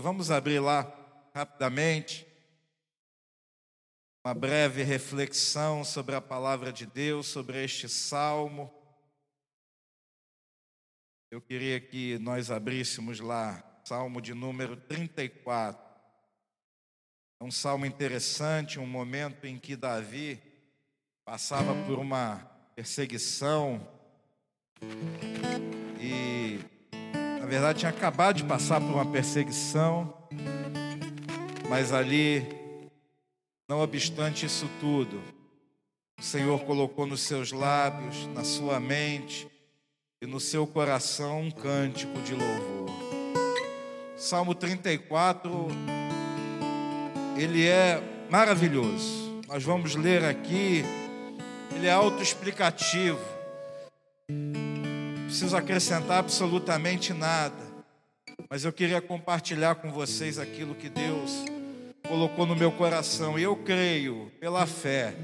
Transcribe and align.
Vamos 0.00 0.30
abrir 0.30 0.60
lá 0.60 0.90
rapidamente 1.34 2.26
uma 4.24 4.32
breve 4.32 4.82
reflexão 4.82 5.84
sobre 5.84 6.14
a 6.14 6.22
palavra 6.22 6.72
de 6.72 6.86
Deus, 6.86 7.26
sobre 7.26 7.62
este 7.62 7.86
salmo. 7.86 8.72
Eu 11.30 11.40
queria 11.40 11.78
que 11.78 12.18
nós 12.18 12.50
abríssemos 12.50 13.20
lá, 13.20 13.62
salmo 13.84 14.22
de 14.22 14.32
número 14.32 14.74
34. 14.74 15.80
É 17.38 17.44
um 17.44 17.50
salmo 17.50 17.84
interessante, 17.84 18.80
um 18.80 18.86
momento 18.86 19.46
em 19.46 19.58
que 19.58 19.76
Davi 19.76 20.42
passava 21.26 21.74
por 21.86 21.98
uma 21.98 22.38
perseguição 22.74 23.86
e, 26.00 26.39
verdade, 27.50 27.80
tinha 27.80 27.90
acabado 27.90 28.36
de 28.36 28.44
passar 28.44 28.80
por 28.80 28.90
uma 28.90 29.04
perseguição, 29.04 30.14
mas 31.68 31.92
ali 31.92 32.46
não 33.68 33.80
obstante 33.80 34.46
isso 34.46 34.70
tudo, 34.78 35.20
o 36.16 36.22
Senhor 36.22 36.60
colocou 36.60 37.06
nos 37.06 37.22
seus 37.22 37.50
lábios, 37.50 38.28
na 38.28 38.44
sua 38.44 38.78
mente 38.78 39.48
e 40.22 40.26
no 40.26 40.38
seu 40.38 40.64
coração 40.64 41.40
um 41.40 41.50
cântico 41.50 42.22
de 42.22 42.36
louvor. 42.36 42.88
Salmo 44.16 44.54
34, 44.54 45.50
ele 47.36 47.66
é 47.66 48.00
maravilhoso. 48.30 49.42
Nós 49.48 49.64
vamos 49.64 49.96
ler 49.96 50.24
aqui, 50.24 50.84
ele 51.74 51.88
é 51.88 51.90
autoexplicativo. 51.90 53.18
Preciso 55.30 55.56
acrescentar 55.56 56.18
absolutamente 56.18 57.12
nada, 57.12 57.54
mas 58.50 58.64
eu 58.64 58.72
queria 58.72 59.00
compartilhar 59.00 59.76
com 59.76 59.92
vocês 59.92 60.40
aquilo 60.40 60.74
que 60.74 60.88
Deus 60.88 61.44
colocou 62.08 62.44
no 62.44 62.56
meu 62.56 62.72
coração. 62.72 63.38
Eu 63.38 63.54
creio, 63.54 64.32
pela 64.40 64.66
fé, 64.66 65.14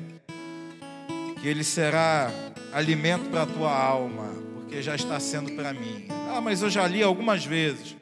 que 1.43 1.49
ele 1.49 1.65
será 1.65 2.31
alimento 2.73 3.29
para 3.31 3.43
a 3.43 3.47
tua 3.47 3.77
alma, 3.77 4.33
porque 4.55 4.81
já 4.81 4.95
está 4.95 5.19
sendo 5.19 5.51
para 5.57 5.73
mim. 5.73 6.07
Ah, 6.33 6.41
mas 6.41 6.63
eu 6.63 6.71
já 6.71 6.87
li 6.87 7.03
algumas 7.03 7.45
vezes. 7.45 7.97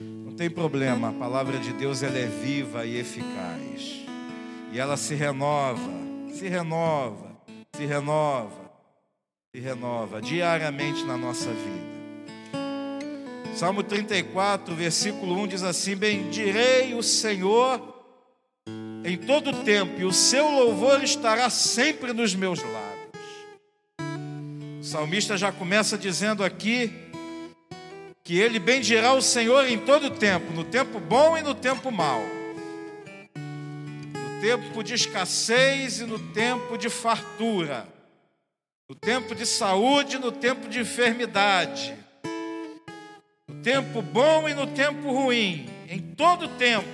Não 0.00 0.34
tem 0.34 0.50
problema, 0.50 1.10
a 1.10 1.12
palavra 1.12 1.56
de 1.60 1.72
Deus 1.72 2.02
ela 2.02 2.18
é 2.18 2.26
viva 2.26 2.84
e 2.84 2.98
eficaz. 2.98 4.04
E 4.72 4.80
ela 4.80 4.96
se 4.96 5.14
renova, 5.14 5.92
se 6.32 6.48
renova, 6.48 7.30
se 7.76 7.86
renova, 7.86 8.63
se 9.54 9.60
renova 9.60 10.20
diariamente 10.20 11.04
na 11.04 11.16
nossa 11.16 11.48
vida. 11.52 11.94
Salmo 13.54 13.84
34, 13.84 14.74
versículo 14.74 15.40
1 15.42 15.46
diz 15.46 15.62
assim: 15.62 15.94
Bendirei 15.94 16.92
o 16.94 17.02
Senhor 17.04 17.80
em 19.04 19.16
todo 19.16 19.62
tempo, 19.62 20.00
e 20.00 20.04
o 20.04 20.12
seu 20.12 20.48
louvor 20.50 21.04
estará 21.04 21.48
sempre 21.50 22.12
nos 22.12 22.34
meus 22.34 22.58
lábios. 22.64 23.14
O 24.80 24.84
salmista 24.84 25.36
já 25.36 25.52
começa 25.52 25.96
dizendo 25.96 26.42
aqui 26.42 26.92
que 28.24 28.36
ele 28.36 28.58
bendirá 28.58 29.12
o 29.12 29.22
Senhor 29.22 29.68
em 29.68 29.78
todo 29.78 30.10
tempo, 30.10 30.52
no 30.52 30.64
tempo 30.64 30.98
bom 30.98 31.38
e 31.38 31.42
no 31.42 31.54
tempo 31.54 31.92
mau, 31.92 32.22
no 33.36 34.40
tempo 34.40 34.82
de 34.82 34.94
escassez 34.94 36.00
e 36.00 36.06
no 36.06 36.18
tempo 36.18 36.76
de 36.76 36.90
fartura, 36.90 37.93
no 38.88 38.94
tempo 38.94 39.34
de 39.34 39.46
saúde 39.46 40.18
no 40.18 40.30
tempo 40.30 40.68
de 40.68 40.80
enfermidade, 40.80 41.96
no 43.48 43.62
tempo 43.62 44.02
bom 44.02 44.48
e 44.48 44.54
no 44.54 44.66
tempo 44.66 45.10
ruim, 45.10 45.66
em 45.88 46.00
todo 46.00 46.48
tempo 46.48 46.88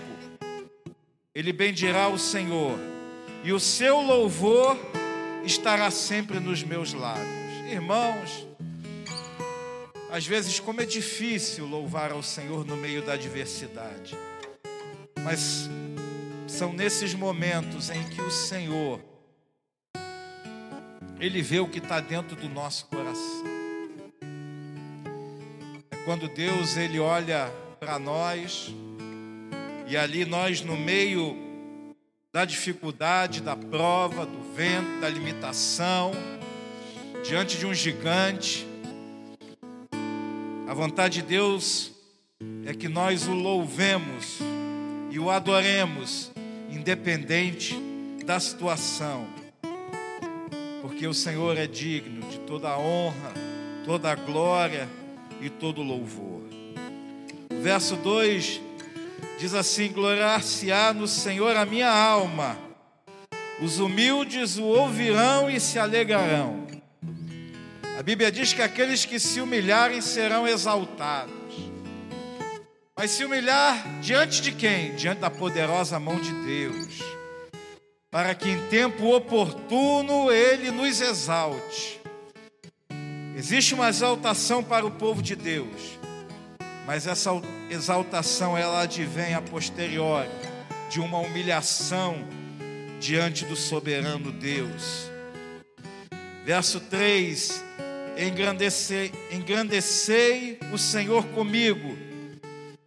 ele 1.34 1.52
bendirá 1.52 2.08
o 2.08 2.18
Senhor, 2.18 2.78
e 3.42 3.52
o 3.52 3.60
seu 3.60 4.00
louvor 4.00 4.76
estará 5.44 5.90
sempre 5.90 6.38
nos 6.40 6.62
meus 6.62 6.92
lábios. 6.92 7.70
Irmãos, 7.70 8.46
às 10.10 10.26
vezes, 10.26 10.58
como 10.58 10.80
é 10.80 10.84
difícil 10.84 11.66
louvar 11.66 12.10
ao 12.10 12.22
Senhor 12.22 12.64
no 12.66 12.76
meio 12.76 13.00
da 13.02 13.12
adversidade, 13.12 14.16
mas 15.22 15.70
são 16.48 16.72
nesses 16.72 17.14
momentos 17.14 17.90
em 17.90 18.02
que 18.08 18.20
o 18.20 18.30
Senhor, 18.30 19.00
Ele 21.20 21.42
vê 21.42 21.60
o 21.60 21.68
que 21.68 21.78
está 21.78 22.00
dentro 22.00 22.34
do 22.34 22.48
nosso 22.48 22.86
coração. 22.86 23.44
É 25.90 25.96
quando 26.06 26.26
Deus, 26.28 26.78
Ele 26.78 26.98
olha 26.98 27.52
para 27.78 27.98
nós, 27.98 28.74
e 29.86 29.98
ali 29.98 30.24
nós, 30.24 30.62
no 30.62 30.78
meio 30.78 31.36
da 32.32 32.46
dificuldade, 32.46 33.42
da 33.42 33.54
prova, 33.54 34.24
do 34.24 34.54
vento, 34.54 35.00
da 35.00 35.10
limitação, 35.10 36.12
diante 37.22 37.58
de 37.58 37.66
um 37.66 37.74
gigante, 37.74 38.66
a 40.66 40.72
vontade 40.72 41.20
de 41.20 41.26
Deus 41.28 41.92
é 42.64 42.72
que 42.72 42.88
nós 42.88 43.26
o 43.26 43.34
louvemos 43.34 44.38
e 45.10 45.18
o 45.18 45.28
adoremos, 45.28 46.32
independente 46.70 47.76
da 48.24 48.40
situação, 48.40 49.26
porque 50.80 51.06
o 51.06 51.14
Senhor 51.14 51.56
é 51.56 51.66
digno 51.66 52.28
de 52.28 52.38
toda 52.40 52.68
a 52.68 52.78
honra, 52.78 53.32
toda 53.84 54.10
a 54.10 54.14
glória 54.14 54.88
e 55.40 55.48
todo 55.48 55.80
o 55.80 55.84
louvor. 55.84 56.42
O 57.52 57.60
verso 57.60 57.96
2 57.96 58.70
Diz 59.40 59.54
assim: 59.54 59.90
Gloriar-se-á 59.90 60.92
no 60.92 61.08
Senhor 61.08 61.56
a 61.56 61.64
minha 61.64 61.90
alma, 61.90 62.58
os 63.62 63.78
humildes 63.78 64.58
o 64.58 64.64
ouvirão 64.64 65.48
e 65.48 65.58
se 65.58 65.78
alegrarão. 65.78 66.66
A 67.98 68.02
Bíblia 68.02 68.30
diz 68.30 68.52
que 68.52 68.60
aqueles 68.60 69.06
que 69.06 69.18
se 69.18 69.40
humilharem 69.40 70.02
serão 70.02 70.46
exaltados. 70.46 71.32
Mas 72.94 73.12
se 73.12 73.24
humilhar 73.24 73.82
diante 74.02 74.42
de 74.42 74.52
quem? 74.52 74.94
Diante 74.94 75.20
da 75.20 75.30
poderosa 75.30 75.98
mão 75.98 76.20
de 76.20 76.32
Deus, 76.44 76.98
para 78.10 78.34
que 78.34 78.48
em 78.48 78.68
tempo 78.68 79.14
oportuno 79.14 80.30
Ele 80.30 80.70
nos 80.70 81.00
exalte. 81.00 82.00
Existe 83.36 83.74
uma 83.74 83.88
exaltação 83.88 84.62
para 84.62 84.84
o 84.84 84.90
povo 84.90 85.22
de 85.22 85.36
Deus 85.36 86.00
mas 86.90 87.06
essa 87.06 87.30
exaltação 87.70 88.58
ela 88.58 88.82
advém 88.82 89.32
a 89.34 89.40
posteriori 89.40 90.28
de 90.90 90.98
uma 90.98 91.18
humilhação 91.18 92.26
diante 92.98 93.44
do 93.44 93.54
soberano 93.54 94.32
Deus. 94.32 95.08
Verso 96.44 96.80
3: 96.80 97.64
Engrandecei, 98.18 99.12
engrandecei 99.30 100.58
o 100.72 100.78
Senhor 100.78 101.24
comigo, 101.28 101.96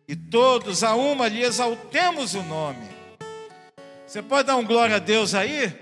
e 0.05 0.17
todos 0.17 0.83
a 0.83 0.95
uma 0.95 1.29
lhe 1.29 1.41
exaltemos 1.41 2.35
o 2.35 2.43
nome. 2.43 2.92
Você 4.13 4.21
pode 4.21 4.45
dar 4.45 4.57
um 4.57 4.63
glória 4.63 4.97
a 4.97 4.99
Deus 4.99 5.33
aí? 5.33 5.73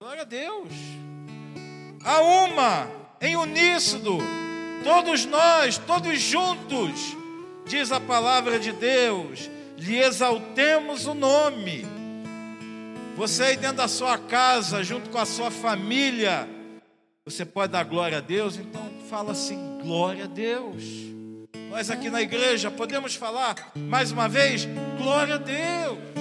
Glória 0.00 0.22
a 0.22 0.24
Deus. 0.24 0.72
A 2.04 2.20
uma, 2.20 2.90
em 3.20 3.36
uníssono 3.36 4.18
Todos 4.82 5.24
nós, 5.24 5.78
todos 5.78 6.20
juntos, 6.20 7.16
diz 7.64 7.92
a 7.92 8.00
palavra 8.00 8.58
de 8.58 8.72
Deus, 8.72 9.48
lhe 9.78 10.00
exaltemos 10.00 11.06
o 11.06 11.14
nome. 11.14 11.86
Você 13.14 13.44
aí 13.44 13.56
dentro 13.56 13.76
da 13.76 13.86
sua 13.86 14.18
casa, 14.18 14.82
junto 14.82 15.08
com 15.08 15.18
a 15.18 15.24
sua 15.24 15.52
família, 15.52 16.48
você 17.24 17.44
pode 17.44 17.70
dar 17.70 17.84
glória 17.84 18.18
a 18.18 18.20
Deus? 18.20 18.56
Então 18.56 18.82
fala 19.08 19.30
assim: 19.30 19.78
glória 19.80 20.24
a 20.24 20.26
Deus. 20.26 20.82
Nós 21.70 21.88
aqui 21.88 22.10
na 22.10 22.20
igreja 22.20 22.68
podemos 22.68 23.14
falar 23.14 23.54
mais 23.76 24.10
uma 24.10 24.28
vez: 24.28 24.66
glória 24.98 25.36
a 25.36 25.38
Deus. 25.38 26.11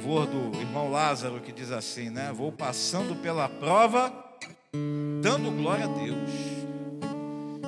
Louvor 0.00 0.26
do 0.26 0.58
irmão 0.58 0.90
Lázaro 0.90 1.40
que 1.40 1.52
diz 1.52 1.70
assim, 1.70 2.08
né? 2.08 2.32
Vou 2.34 2.50
passando 2.50 3.14
pela 3.14 3.48
prova 3.48 4.10
dando 5.20 5.50
glória 5.50 5.84
a 5.84 5.88
Deus. 5.88 6.30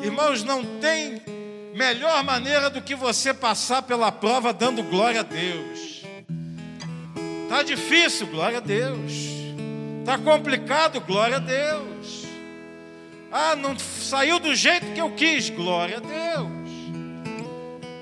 Irmãos, 0.02 0.43
não 0.43 0.64
tem 0.81 1.20
melhor 1.75 2.25
maneira 2.25 2.70
do 2.70 2.81
que 2.81 2.94
você 2.94 3.34
passar 3.34 3.82
pela 3.82 4.11
prova 4.11 4.50
dando 4.50 4.82
glória 4.82 5.20
a 5.20 5.23
Deus. 5.23 6.05
Tá 7.50 7.62
difícil, 7.62 8.26
glória 8.29 8.58
a 8.58 8.62
Deus. 8.62 9.12
Tá 10.06 10.17
complicado, 10.17 11.00
glória 11.02 11.37
a 11.37 11.40
Deus. 11.40 12.25
Ah, 13.31 13.55
não 13.55 13.79
saiu 13.79 14.38
do 14.38 14.55
jeito 14.55 14.87
que 14.94 15.00
eu 15.00 15.11
quis, 15.11 15.50
glória 15.50 15.99
a 15.99 16.00
Deus. 16.00 16.50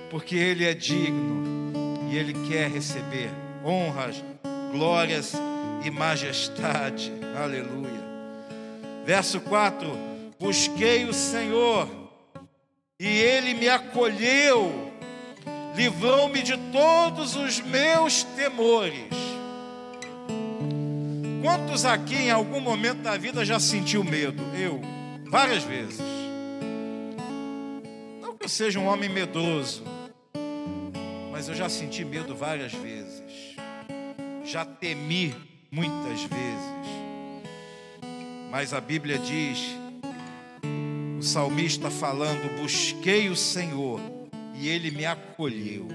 Porque 0.08 0.36
ele 0.36 0.64
é 0.64 0.72
digno 0.72 1.72
e 2.10 2.16
ele 2.16 2.32
quer 2.48 2.70
receber 2.70 3.30
honras, 3.64 4.22
glórias 4.72 5.32
e 5.84 5.90
majestade. 5.90 7.12
Aleluia. 7.36 8.00
Verso 9.04 9.40
4: 9.40 9.90
Busquei 10.38 11.04
o 11.04 11.12
Senhor 11.12 11.88
e 12.98 13.06
ele 13.06 13.54
me 13.54 13.68
acolheu, 13.68 14.92
livrou-me 15.74 16.42
de 16.42 16.56
todos 16.70 17.34
os 17.34 17.60
meus 17.60 18.22
temores. 18.22 19.08
Quantos 21.42 21.86
aqui 21.86 22.16
em 22.16 22.30
algum 22.30 22.60
momento 22.60 22.98
da 22.98 23.16
vida 23.16 23.42
já 23.44 23.58
sentiu 23.58 24.04
medo? 24.04 24.42
Eu, 24.54 24.80
várias 25.30 25.64
vezes. 25.64 25.98
Não 28.20 28.36
que 28.36 28.44
eu 28.44 28.48
seja 28.48 28.78
um 28.78 28.86
homem 28.86 29.08
medroso, 29.08 29.82
mas 31.32 31.48
eu 31.48 31.54
já 31.54 31.70
senti 31.70 32.04
medo 32.04 32.34
várias 32.34 32.72
vezes. 32.72 33.29
Já 34.50 34.64
temi 34.64 35.32
muitas 35.70 36.22
vezes. 36.22 36.90
Mas 38.50 38.74
a 38.74 38.80
Bíblia 38.80 39.16
diz, 39.16 39.60
o 41.16 41.22
salmista 41.22 41.88
falando: 41.88 42.60
Busquei 42.60 43.28
o 43.28 43.36
Senhor 43.36 44.00
e 44.56 44.68
ele 44.68 44.90
me 44.90 45.06
acolheu, 45.06 45.86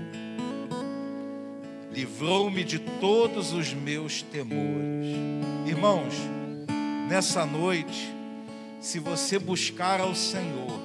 livrou-me 1.92 2.63
de 2.63 2.80
todos 2.80 3.52
os 3.52 3.74
meus 3.74 4.22
temores. 4.22 5.18
Irmãos, 5.68 6.13
nessa 7.10 7.46
noite, 7.46 8.10
se 8.80 9.00
você 9.00 9.38
buscar 9.38 10.00
ao 10.00 10.16
Senhor, 10.16 10.80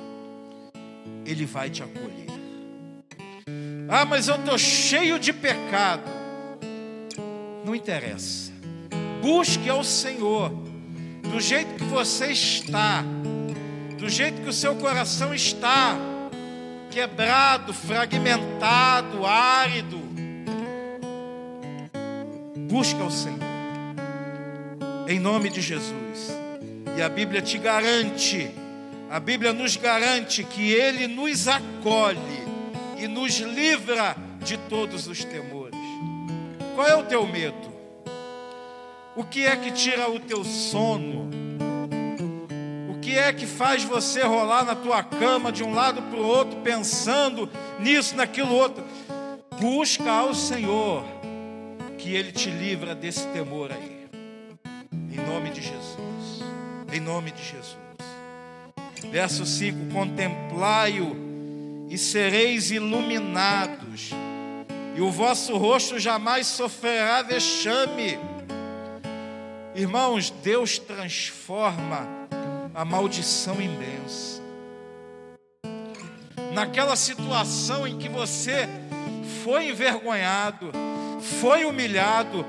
Ele 1.24 1.46
vai 1.46 1.70
te 1.70 1.84
acolher. 1.84 2.26
Ah, 3.88 4.04
mas 4.04 4.26
eu 4.26 4.34
estou 4.34 4.58
cheio 4.58 5.20
de 5.20 5.32
pecado. 5.32 6.09
Não 7.70 7.76
interessa. 7.76 8.50
Busque 9.22 9.70
ao 9.70 9.84
Senhor, 9.84 10.50
do 11.22 11.38
jeito 11.38 11.72
que 11.74 11.84
você 11.84 12.32
está, 12.32 13.04
do 13.96 14.08
jeito 14.08 14.42
que 14.42 14.48
o 14.48 14.52
seu 14.52 14.74
coração 14.74 15.32
está, 15.32 15.96
quebrado, 16.90 17.72
fragmentado, 17.72 19.24
árido. 19.24 20.00
Busque 22.68 23.00
ao 23.00 23.08
Senhor, 23.12 23.38
em 25.06 25.20
nome 25.20 25.48
de 25.48 25.60
Jesus. 25.60 26.36
E 26.98 27.00
a 27.00 27.08
Bíblia 27.08 27.40
te 27.40 27.56
garante, 27.56 28.50
a 29.08 29.20
Bíblia 29.20 29.52
nos 29.52 29.76
garante 29.76 30.42
que 30.42 30.72
Ele 30.72 31.06
nos 31.06 31.46
acolhe 31.46 32.18
e 32.98 33.06
nos 33.06 33.38
livra 33.38 34.16
de 34.40 34.56
todos 34.56 35.06
os 35.06 35.24
temores. 35.24 35.78
Qual 36.80 36.88
é 36.88 36.96
o 36.96 37.02
teu 37.02 37.26
medo? 37.26 37.59
O 39.16 39.24
que 39.24 39.44
é 39.44 39.56
que 39.56 39.72
tira 39.72 40.08
o 40.08 40.20
teu 40.20 40.44
sono? 40.44 41.28
O 42.88 43.00
que 43.00 43.18
é 43.18 43.32
que 43.32 43.46
faz 43.46 43.82
você 43.82 44.22
rolar 44.22 44.64
na 44.64 44.76
tua 44.76 45.02
cama 45.02 45.50
de 45.50 45.64
um 45.64 45.74
lado 45.74 46.00
para 46.02 46.18
o 46.18 46.26
outro, 46.26 46.60
pensando 46.60 47.50
nisso, 47.80 48.14
naquilo 48.14 48.54
outro? 48.54 48.84
Busca 49.60 50.10
ao 50.10 50.32
Senhor, 50.32 51.04
que 51.98 52.14
Ele 52.14 52.30
te 52.30 52.50
livra 52.50 52.94
desse 52.94 53.26
temor 53.28 53.72
aí. 53.72 54.06
Em 54.92 55.16
nome 55.26 55.50
de 55.50 55.60
Jesus. 55.60 56.44
Em 56.92 57.00
nome 57.00 57.32
de 57.32 57.42
Jesus. 57.42 57.76
Verso 59.10 59.44
5: 59.44 59.92
Contemplai-o 59.92 61.16
e 61.90 61.98
sereis 61.98 62.70
iluminados, 62.70 64.10
e 64.96 65.00
o 65.00 65.10
vosso 65.10 65.56
rosto 65.56 65.98
jamais 65.98 66.46
sofrerá 66.46 67.22
vexame. 67.22 68.18
Irmãos, 69.74 70.30
Deus 70.42 70.78
transforma 70.78 72.06
a 72.74 72.84
maldição 72.84 73.60
em 73.60 73.68
bênção. 73.68 74.40
Naquela 76.52 76.96
situação 76.96 77.86
em 77.86 77.96
que 77.96 78.08
você 78.08 78.68
foi 79.44 79.68
envergonhado, 79.68 80.72
foi 81.40 81.64
humilhado, 81.64 82.44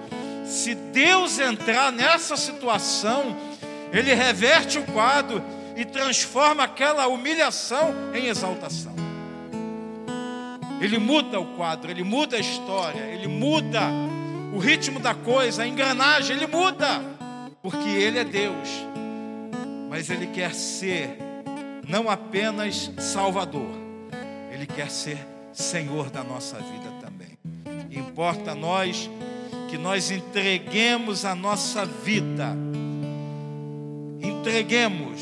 se 0.46 0.74
Deus 0.74 1.40
entrar 1.40 1.92
nessa 1.92 2.36
situação, 2.36 3.36
Ele 3.94 4.14
reverte 4.14 4.80
o 4.80 4.86
quadro 4.86 5.44
e 5.78 5.86
transforma 5.86 6.64
aquela 6.64 7.08
humilhação 7.08 7.94
em 8.14 8.26
exaltação. 8.26 8.96
Ele 10.82 10.98
muda 10.98 11.40
o 11.40 11.46
quadro, 11.56 11.92
ele 11.92 12.04
muda 12.04 12.38
a 12.38 12.40
história, 12.40 13.02
ele 13.02 13.28
muda 13.28 13.82
o 14.54 14.60
ritmo 14.60 15.00
da 15.00 15.14
coisa, 15.14 15.64
a 15.64 15.68
engrenagem, 15.68 16.36
ele 16.36 16.48
muda, 16.48 17.02
porque 17.62 17.88
ele 17.88 18.20
é 18.20 18.24
Deus. 18.24 18.70
Mas 19.90 20.10
ele 20.10 20.28
quer 20.28 20.54
ser 20.54 21.18
não 21.88 22.10
apenas 22.10 22.92
Salvador, 22.98 23.72
ele 24.52 24.66
quer 24.66 24.90
ser 24.90 25.18
Senhor 25.52 26.10
da 26.10 26.24
nossa 26.24 26.58
vida 26.58 26.90
também. 27.02 27.38
Importa 27.90 28.52
a 28.52 28.56
nós 28.56 29.10
que 29.70 29.78
nós 29.78 30.12
entreguemos 30.12 31.26
a 31.26 31.36
nossa 31.36 31.86
vida, 31.86 32.56
entreguemos, 34.22 35.22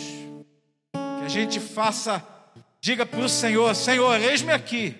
que 0.91 1.25
a 1.25 1.29
gente 1.29 1.59
faça, 1.59 2.23
diga 2.79 3.05
para 3.05 3.19
o 3.19 3.29
Senhor: 3.29 3.75
Senhor, 3.75 4.19
eis-me 4.19 4.51
aqui 4.51 4.95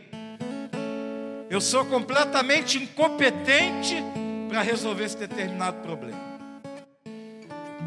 eu 1.50 1.60
sou 1.60 1.84
completamente 1.84 2.78
incompetente 2.78 3.96
para 4.50 4.62
resolver 4.62 5.06
esse 5.06 5.18
determinado 5.18 5.78
problema. 5.78 6.20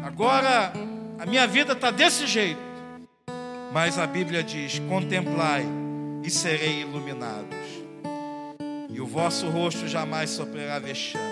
Agora, 0.03 0.73
a 1.19 1.25
minha 1.25 1.45
vida 1.45 1.73
está 1.73 1.91
desse 1.91 2.25
jeito. 2.25 2.59
Mas 3.71 3.99
a 3.99 4.07
Bíblia 4.07 4.43
diz: 4.43 4.79
contemplai 4.87 5.65
e 6.23 6.29
serei 6.29 6.81
iluminados, 6.81 7.57
e 8.89 9.01
o 9.01 9.05
vosso 9.05 9.49
rosto 9.49 9.87
jamais 9.87 10.29
sofrerá 10.29 10.79
vexame. 10.79 11.23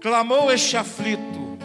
Clamou 0.00 0.50
este 0.52 0.76
aflito, 0.76 1.58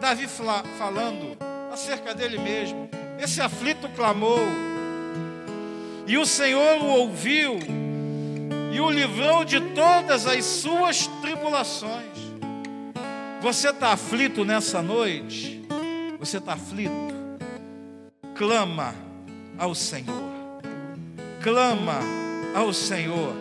Davi 0.00 0.26
falando 0.26 1.36
acerca 1.72 2.14
dele 2.14 2.38
mesmo. 2.38 2.88
Esse 3.18 3.40
aflito 3.40 3.88
clamou, 3.90 4.40
e 6.06 6.16
o 6.16 6.24
Senhor 6.24 6.80
o 6.80 6.86
ouviu 6.86 7.58
e 8.74 8.80
o 8.80 8.90
livrou 8.90 9.44
de 9.44 9.60
todas 9.60 10.26
as 10.26 10.44
suas 10.44 11.06
tribulações. 11.22 12.18
Você 13.40 13.68
está 13.70 13.92
aflito 13.92 14.44
nessa 14.44 14.82
noite? 14.82 15.62
Você 16.18 16.38
está 16.38 16.54
aflito? 16.54 17.14
Clama 18.34 18.92
ao 19.56 19.76
Senhor. 19.76 20.32
Clama 21.40 22.00
ao 22.52 22.72
Senhor. 22.72 23.36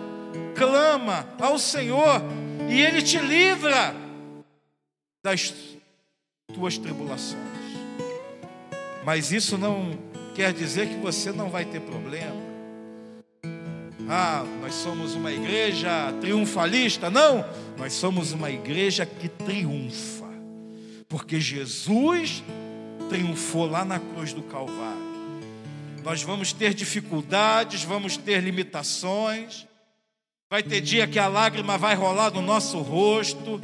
Clama 0.56 1.28
ao 1.40 1.58
Senhor 1.58 2.22
e 2.70 2.80
Ele 2.80 3.02
te 3.02 3.18
livra 3.18 3.96
das 5.24 5.52
tuas 6.54 6.78
tribulações. 6.78 7.42
Mas 9.04 9.32
isso 9.32 9.58
não 9.58 9.98
quer 10.36 10.54
dizer 10.54 10.90
que 10.90 10.98
você 10.98 11.32
não 11.32 11.50
vai 11.50 11.66
ter 11.66 11.82
problema. 11.82 12.53
Ah, 14.08 14.44
nós 14.62 14.76
somos 14.76 15.16
uma 15.16 15.32
igreja 15.32 16.14
triunfalista. 16.20 17.10
Não, 17.10 17.46
nós 17.78 17.94
somos 17.94 18.34
uma 18.34 18.52
igreja 18.52 19.06
que 19.06 19.30
triunfa, 19.30 20.28
porque 21.08 21.40
Jesus 21.40 22.44
triunfou 23.10 23.66
lá 23.66 23.86
na 23.86 24.00
cruz 24.00 24.34
do 24.34 24.42
Calvário. 24.44 25.14
Nós 26.04 26.22
vamos 26.22 26.52
ter 26.52 26.74
dificuldades, 26.74 27.84
vamos 27.84 28.18
ter 28.18 28.44
limitações. 28.44 29.66
Vai 30.50 30.62
ter 30.62 30.82
dia 30.82 31.08
que 31.08 31.18
a 31.18 31.28
lágrima 31.28 31.78
vai 31.78 31.96
rolar 31.96 32.32
no 32.32 32.42
nosso 32.42 32.80
rosto. 32.80 33.62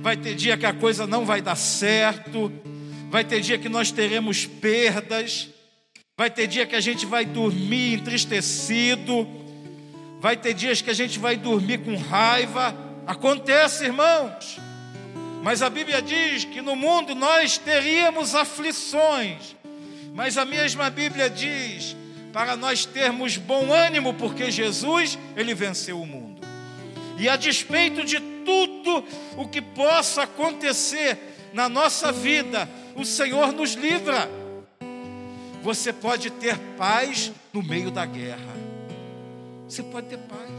Vai 0.00 0.16
ter 0.16 0.34
dia 0.34 0.56
que 0.56 0.64
a 0.64 0.72
coisa 0.72 1.06
não 1.06 1.26
vai 1.26 1.42
dar 1.42 1.56
certo. 1.56 2.50
Vai 3.10 3.22
ter 3.22 3.40
dia 3.40 3.58
que 3.58 3.68
nós 3.68 3.92
teremos 3.92 4.46
perdas. 4.46 5.50
Vai 6.16 6.30
ter 6.30 6.46
dia 6.46 6.66
que 6.66 6.74
a 6.74 6.80
gente 6.80 7.04
vai 7.04 7.26
dormir 7.26 8.00
entristecido 8.00 9.28
Vai 10.20 10.36
ter 10.36 10.52
dias 10.52 10.82
que 10.82 10.90
a 10.90 10.94
gente 10.94 11.18
vai 11.18 11.36
dormir 11.36 11.78
com 11.78 11.96
raiva. 11.96 12.74
Acontece, 13.06 13.84
irmãos. 13.84 14.58
Mas 15.42 15.62
a 15.62 15.70
Bíblia 15.70 16.02
diz 16.02 16.44
que 16.44 16.60
no 16.60 16.74
mundo 16.74 17.14
nós 17.14 17.56
teríamos 17.56 18.34
aflições. 18.34 19.56
Mas 20.12 20.36
a 20.36 20.44
mesma 20.44 20.90
Bíblia 20.90 21.30
diz 21.30 21.96
para 22.32 22.56
nós 22.56 22.84
termos 22.84 23.36
bom 23.36 23.72
ânimo, 23.72 24.12
porque 24.14 24.50
Jesus, 24.50 25.16
ele 25.36 25.54
venceu 25.54 26.00
o 26.00 26.06
mundo. 26.06 26.42
E 27.16 27.28
a 27.28 27.36
despeito 27.36 28.04
de 28.04 28.18
tudo 28.44 29.04
o 29.36 29.46
que 29.46 29.62
possa 29.62 30.24
acontecer 30.24 31.16
na 31.52 31.68
nossa 31.68 32.10
vida, 32.10 32.68
o 32.96 33.04
Senhor 33.04 33.52
nos 33.52 33.74
livra. 33.74 34.28
Você 35.62 35.92
pode 35.92 36.30
ter 36.30 36.58
paz 36.76 37.32
no 37.52 37.62
meio 37.62 37.90
da 37.90 38.04
guerra 38.04 38.67
você 39.68 39.82
pode 39.82 40.06
ter 40.08 40.18
paz. 40.18 40.50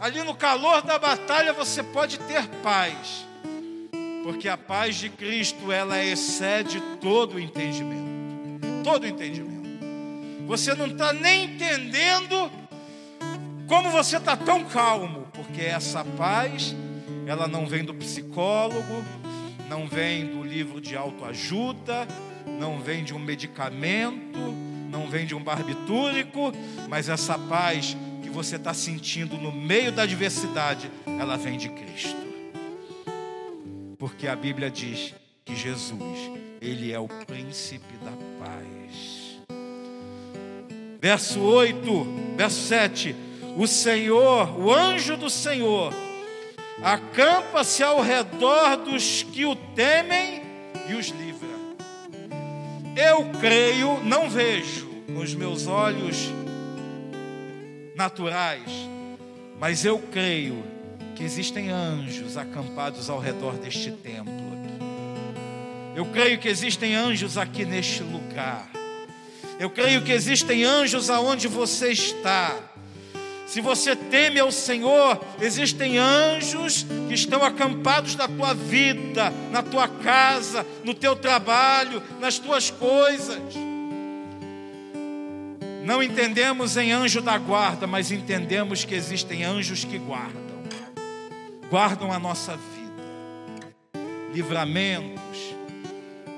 Ali 0.00 0.22
no 0.22 0.34
calor 0.34 0.82
da 0.82 0.98
batalha 0.98 1.52
você 1.52 1.82
pode 1.82 2.18
ter 2.20 2.48
paz. 2.62 3.26
Porque 4.24 4.48
a 4.48 4.56
paz 4.56 4.96
de 4.96 5.10
Cristo, 5.10 5.70
ela 5.70 6.02
excede 6.02 6.80
todo 7.00 7.34
o 7.34 7.40
entendimento. 7.40 8.82
Todo 8.82 9.04
o 9.04 9.06
entendimento. 9.06 9.52
Você 10.46 10.74
não 10.74 10.86
está 10.86 11.12
nem 11.12 11.44
entendendo 11.44 12.50
como 13.66 13.90
você 13.90 14.16
está 14.16 14.36
tão 14.36 14.64
calmo, 14.64 15.26
porque 15.32 15.60
essa 15.60 16.04
paz, 16.04 16.74
ela 17.26 17.46
não 17.46 17.66
vem 17.66 17.84
do 17.84 17.94
psicólogo, 17.94 19.04
não 19.68 19.86
vem 19.86 20.26
do 20.26 20.42
livro 20.42 20.80
de 20.80 20.96
autoajuda, 20.96 22.06
não 22.58 22.80
vem 22.80 23.04
de 23.04 23.14
um 23.14 23.18
medicamento, 23.18 24.71
não 24.92 25.08
vem 25.08 25.24
de 25.24 25.34
um 25.34 25.42
barbitúrico, 25.42 26.52
mas 26.86 27.08
essa 27.08 27.38
paz 27.38 27.96
que 28.22 28.28
você 28.28 28.56
está 28.56 28.74
sentindo 28.74 29.38
no 29.38 29.50
meio 29.50 29.90
da 29.90 30.02
adversidade, 30.02 30.90
ela 31.18 31.38
vem 31.38 31.56
de 31.56 31.70
Cristo. 31.70 32.20
Porque 33.98 34.28
a 34.28 34.36
Bíblia 34.36 34.70
diz 34.70 35.14
que 35.46 35.56
Jesus, 35.56 36.30
Ele 36.60 36.92
é 36.92 36.98
o 36.98 37.08
príncipe 37.08 37.96
da 38.04 38.12
paz. 38.38 39.40
Verso 41.00 41.40
8, 41.40 42.06
verso 42.36 42.60
7. 42.68 43.16
O 43.56 43.66
Senhor, 43.66 44.58
o 44.60 44.72
anjo 44.72 45.16
do 45.16 45.30
Senhor, 45.30 45.92
acampa-se 46.82 47.82
ao 47.82 48.02
redor 48.02 48.76
dos 48.76 49.22
que 49.22 49.46
o 49.46 49.56
temem 49.56 50.42
e 50.88 50.94
os 50.94 51.08
livra. 51.08 51.51
Eu 52.96 53.30
creio, 53.40 54.04
não 54.04 54.28
vejo 54.28 54.86
com 55.06 55.20
os 55.20 55.34
meus 55.34 55.66
olhos 55.66 56.28
naturais, 57.96 58.70
mas 59.58 59.84
eu 59.84 59.98
creio 59.98 60.62
que 61.14 61.24
existem 61.24 61.70
anjos 61.70 62.36
acampados 62.36 63.08
ao 63.08 63.18
redor 63.18 63.54
deste 63.54 63.90
templo 63.92 64.32
aqui. 64.32 65.96
Eu 65.96 66.06
creio 66.06 66.38
que 66.38 66.48
existem 66.48 66.94
anjos 66.94 67.38
aqui 67.38 67.64
neste 67.64 68.02
lugar. 68.02 68.70
Eu 69.58 69.70
creio 69.70 70.02
que 70.02 70.12
existem 70.12 70.64
anjos 70.64 71.08
aonde 71.08 71.48
você 71.48 71.92
está. 71.92 72.58
Se 73.46 73.60
você 73.60 73.94
teme 73.94 74.40
ao 74.40 74.50
Senhor, 74.50 75.20
existem 75.40 75.98
anjos 75.98 76.86
que 77.08 77.14
estão 77.14 77.44
acampados 77.44 78.16
na 78.16 78.26
tua 78.26 78.54
vida, 78.54 79.32
na 79.50 79.62
tua 79.62 79.88
casa, 79.88 80.66
no 80.84 80.94
teu 80.94 81.14
trabalho, 81.14 82.02
nas 82.20 82.38
tuas 82.38 82.70
coisas. 82.70 83.38
Não 85.84 86.02
entendemos 86.02 86.76
em 86.76 86.92
anjo 86.92 87.20
da 87.20 87.36
guarda, 87.36 87.86
mas 87.86 88.12
entendemos 88.12 88.84
que 88.84 88.94
existem 88.94 89.44
anjos 89.44 89.84
que 89.84 89.98
guardam. 89.98 90.42
Guardam 91.68 92.12
a 92.12 92.18
nossa 92.18 92.56
vida, 92.56 94.06
livramentos, 94.32 95.56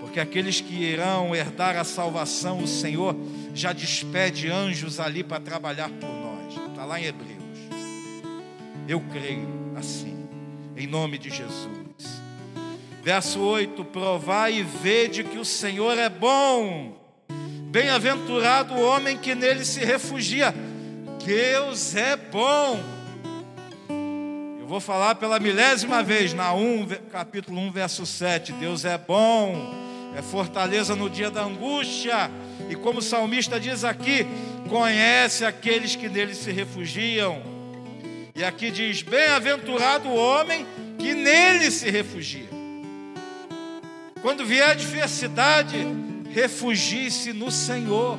porque 0.01 0.19
aqueles 0.19 0.61
que 0.61 0.75
irão 0.75 1.35
herdar 1.35 1.77
a 1.77 1.85
salvação, 1.85 2.63
o 2.63 2.67
Senhor 2.67 3.15
já 3.53 3.73
despede 3.73 4.49
anjos 4.49 4.99
ali 4.99 5.23
para 5.23 5.41
trabalhar 5.41 5.91
por 5.91 6.24
Lá 6.85 7.01
em 7.01 7.05
Hebreus. 7.05 7.43
Eu 8.87 9.01
creio 9.01 9.49
assim, 9.75 10.29
em 10.77 10.87
nome 10.87 11.17
de 11.17 11.31
Jesus. 11.31 12.23
Verso 13.03 13.41
8: 13.41 13.85
Provai 13.87 14.57
e 14.57 14.63
vede 14.63 15.25
que 15.25 15.39
o 15.39 15.45
Senhor 15.45 15.97
é 15.97 16.11
bom. 16.11 16.95
Bem-aventurado 17.71 18.75
o 18.75 18.83
homem 18.83 19.17
que 19.17 19.35
nele 19.35 19.65
se 19.65 19.83
refugia. 19.85 20.55
Deus 21.25 21.97
é 21.97 22.17
bom. 22.17 22.79
Eu 24.61 24.67
vou 24.67 24.81
falar 24.81 25.15
pela 25.15 25.41
milésima 25.41 26.03
vez, 26.03 26.35
na 26.35 26.53
1, 26.53 26.87
capítulo 27.11 27.59
1, 27.61 27.73
verso 27.73 28.05
7. 28.05 28.53
Deus 28.53 28.85
é 28.85 28.99
bom, 28.99 29.75
é 30.17 30.21
fortaleza 30.21 30.95
no 30.95 31.09
dia 31.09 31.31
da 31.31 31.45
angústia. 31.45 32.31
E 32.69 32.75
como 32.75 32.99
o 32.99 33.03
salmista 33.03 33.59
diz 33.59 33.85
aqui, 33.85 34.27
conhece 34.69 35.45
aqueles 35.45 35.97
que 35.97 36.09
nele 36.09 36.35
se 36.35 36.51
refugiam. 36.51 37.43
E 38.35 38.43
aqui 38.43 38.71
diz: 38.71 39.03
Bem-aventurado 39.03 40.09
o 40.09 40.17
homem 40.17 40.67
que 40.99 41.15
nele 41.15 41.71
se 41.71 41.91
refugia. 41.91 42.49
Quando 44.21 44.45
vier 44.45 44.69
a 44.69 44.73
adversidade, 44.73 45.77
refugie-se 46.33 47.33
no 47.33 47.51
Senhor. 47.51 48.19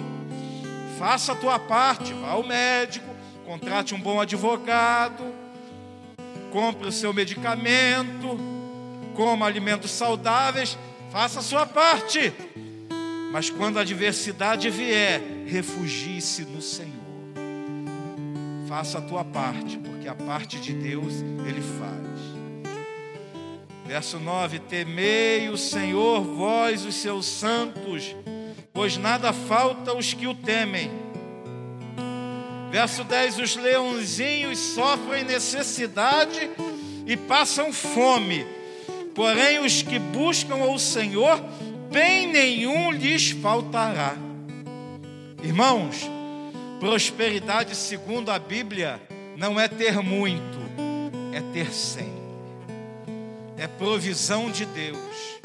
Faça 0.99 1.33
a 1.33 1.35
tua 1.35 1.59
parte, 1.59 2.13
vá 2.13 2.29
ao 2.29 2.43
médico, 2.43 3.05
contrate 3.45 3.93
um 3.93 3.99
bom 3.99 4.21
advogado, 4.21 5.23
compre 6.51 6.87
o 6.87 6.91
seu 6.91 7.11
medicamento, 7.11 8.39
coma 9.15 9.45
alimentos 9.45 9.91
saudáveis, 9.91 10.77
faça 11.11 11.39
a 11.39 11.43
sua 11.43 11.65
parte. 11.65 12.31
Mas 13.35 13.49
quando 13.49 13.77
a 13.77 13.81
adversidade 13.81 14.69
vier, 14.69 15.21
refugie-se 15.45 16.43
no 16.43 16.61
Senhor. 16.61 16.93
Faça 18.65 18.99
a 18.99 19.01
tua 19.01 19.25
parte, 19.25 19.77
porque 19.77 20.07
a 20.07 20.15
parte 20.15 20.57
de 20.57 20.71
Deus 20.71 21.15
Ele 21.45 21.59
faz. 21.61 22.73
Verso 23.85 24.19
9: 24.19 24.59
Temei 24.59 25.49
o 25.49 25.57
Senhor, 25.57 26.21
vós, 26.21 26.85
os 26.85 26.95
seus 26.95 27.25
santos, 27.25 28.15
pois 28.73 28.95
nada 28.95 29.33
falta 29.33 29.91
aos 29.91 30.13
que 30.13 30.27
o 30.27 30.33
temem. 30.33 30.89
Verso 32.71 33.03
10: 33.03 33.39
Os 33.39 33.57
leãozinhos 33.57 34.57
sofrem 34.59 35.25
necessidade 35.25 36.49
e 37.05 37.17
passam 37.17 37.73
fome, 37.73 38.47
porém 39.13 39.59
os 39.59 39.81
que 39.81 39.99
buscam 39.99 40.55
ao 40.55 40.79
Senhor 40.79 41.43
bem 41.95 42.27
nenhum 42.27 42.91
lhes 42.91 43.31
faltará. 43.31 44.17
Irmãos, 45.41 46.01
prosperidade 46.77 47.73
segundo 47.73 48.31
a 48.31 48.37
Bíblia 48.37 49.01
não 49.37 49.57
é 49.57 49.69
ter 49.69 50.01
muito, 50.01 50.59
é 51.31 51.39
ter 51.53 51.73
sempre. 51.73 52.11
É 53.57 53.65
provisão 53.65 54.51
de 54.51 54.65
Deus. 54.65 55.39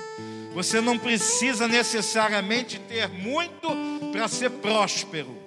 Você 0.52 0.80
não 0.80 0.98
precisa 0.98 1.68
necessariamente 1.68 2.80
ter 2.80 3.08
muito 3.08 3.68
para 4.10 4.26
ser 4.26 4.50
próspero, 4.50 5.38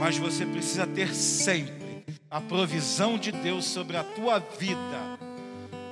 mas 0.00 0.18
você 0.18 0.44
precisa 0.44 0.88
ter 0.88 1.14
sempre 1.14 2.04
a 2.28 2.40
provisão 2.40 3.16
de 3.16 3.30
Deus 3.30 3.64
sobre 3.64 3.96
a 3.96 4.02
tua 4.02 4.40
vida, 4.40 5.20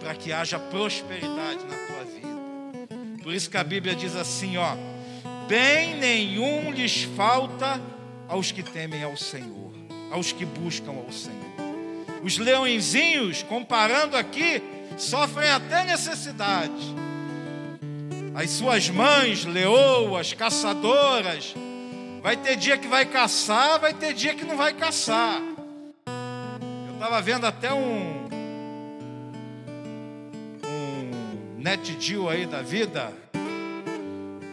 para 0.01 0.13
que 0.17 0.33
haja 0.33 0.59
prosperidade 0.59 1.65
na 1.65 1.87
tua 1.87 2.05
vida. 2.05 2.36
Por 3.27 3.35
isso 3.35 3.51
que 3.51 3.57
a 3.57 3.65
Bíblia 3.65 3.93
diz 3.97 4.15
assim, 4.15 4.57
ó: 4.57 4.77
bem 5.49 5.97
nenhum 5.97 6.71
lhes 6.71 7.03
falta 7.03 7.83
aos 8.29 8.53
que 8.53 8.63
temem 8.63 9.03
ao 9.03 9.17
Senhor, 9.17 9.73
aos 10.13 10.31
que 10.31 10.45
buscam 10.45 10.93
ao 10.93 11.11
Senhor. 11.11 11.57
Os 12.23 12.39
leõezinhos, 12.39 13.43
comparando 13.43 14.17
aqui, 14.17 14.63
sofrem 14.97 15.51
até 15.51 15.83
necessidade. 15.83 16.95
As 18.33 18.49
suas 18.51 18.89
mães, 18.91 19.45
leoas, 19.45 20.33
caçadoras, 20.33 21.53
vai 22.23 22.37
ter 22.37 22.55
dia 22.55 22.79
que 22.79 22.87
vai 22.87 23.07
caçar, 23.07 23.81
vai 23.81 23.93
ter 23.93 24.15
dia 24.15 24.37
que 24.37 24.45
não 24.45 24.57
vai 24.57 24.73
caçar. 24.73 25.43
Eu 26.87 26.95
estava 26.95 27.21
vendo 27.21 27.45
até 27.45 27.75
um 27.75 28.26
Net 31.67 31.97
Deal 31.97 32.29
aí 32.29 32.47
da 32.47 32.63
vida, 32.63 33.13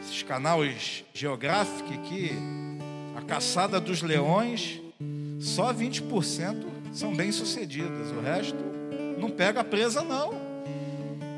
esses 0.01 0.23
canais 0.23 1.05
geográficos 1.13 1.95
que 2.09 2.31
a 3.15 3.21
caçada 3.21 3.79
dos 3.79 4.01
leões, 4.01 4.81
só 5.39 5.71
20% 5.71 6.65
são 6.91 7.13
bem 7.13 7.31
sucedidas, 7.31 8.09
o 8.09 8.19
resto 8.19 8.57
não 9.19 9.29
pega 9.29 9.63
presa 9.63 10.01
não. 10.01 10.33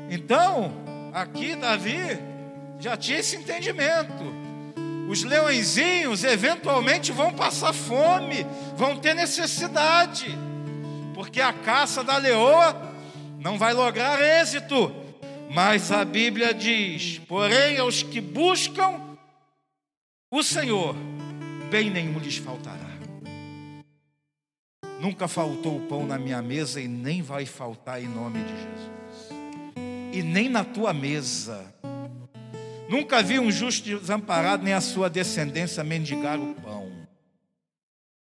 Então, 0.08 0.72
aqui 1.12 1.54
Davi 1.54 1.98
já 2.80 2.96
tinha 2.96 3.18
esse 3.18 3.36
entendimento. 3.36 4.24
Os 5.10 5.24
leõezinhos 5.24 6.24
eventualmente 6.24 7.12
vão 7.12 7.34
passar 7.34 7.74
fome, 7.74 8.46
vão 8.78 8.96
ter 8.96 9.12
necessidade, 9.12 10.34
porque 11.12 11.42
a 11.42 11.52
caça 11.52 12.02
da 12.02 12.16
leoa 12.16 12.94
não 13.38 13.58
vai 13.58 13.74
lograr 13.74 14.22
êxito. 14.22 15.04
Mas 15.50 15.92
a 15.92 16.04
Bíblia 16.04 16.52
diz: 16.52 17.18
porém, 17.20 17.78
aos 17.78 18.02
que 18.02 18.20
buscam 18.20 19.00
o 20.30 20.42
Senhor, 20.42 20.94
bem 21.70 21.90
nenhum 21.90 22.18
lhes 22.18 22.36
faltará. 22.36 22.86
Nunca 25.00 25.28
faltou 25.28 25.76
o 25.76 25.80
pão 25.86 26.06
na 26.06 26.18
minha 26.18 26.40
mesa 26.40 26.80
e 26.80 26.88
nem 26.88 27.22
vai 27.22 27.44
faltar 27.44 28.02
em 28.02 28.08
nome 28.08 28.40
de 28.42 28.48
Jesus. 28.48 29.36
E 30.12 30.22
nem 30.22 30.48
na 30.48 30.64
tua 30.64 30.92
mesa. 30.92 31.74
Nunca 32.88 33.22
vi 33.22 33.38
um 33.38 33.50
justo 33.50 33.84
desamparado, 33.98 34.62
nem 34.62 34.72
a 34.72 34.80
sua 34.80 35.10
descendência 35.10 35.84
mendigar 35.84 36.38
o 36.38 36.54
pão. 36.54 36.90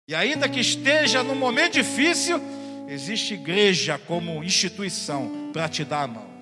E 0.09 0.14
ainda 0.14 0.49
que 0.49 0.61
esteja 0.61 1.23
num 1.23 1.35
momento 1.35 1.75
difícil, 1.75 2.40
existe 2.88 3.35
igreja 3.35 3.99
como 3.99 4.42
instituição 4.42 5.50
para 5.52 5.68
te 5.68 5.85
dar 5.85 6.04
a 6.04 6.06
mão 6.06 6.34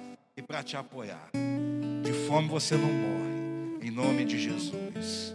e 0.42 0.46
para 0.46 0.62
te 0.62 0.76
apoiar. 0.76 1.30
De 2.02 2.12
fome 2.26 2.48
você 2.48 2.76
não 2.76 2.88
morre, 2.88 3.86
em 3.86 3.90
nome 3.90 4.24
de 4.24 4.38
Jesus. 4.38 5.34